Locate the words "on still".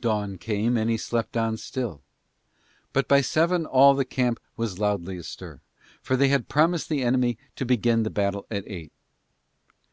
1.36-2.02